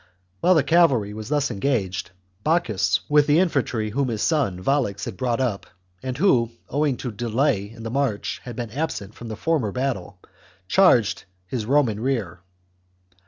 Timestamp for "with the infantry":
3.07-3.91